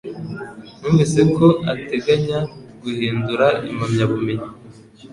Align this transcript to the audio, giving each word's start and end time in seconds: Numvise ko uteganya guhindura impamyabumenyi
Numvise 0.79 1.21
ko 1.35 1.45
uteganya 1.73 2.39
guhindura 2.81 3.47
impamyabumenyi 3.69 4.47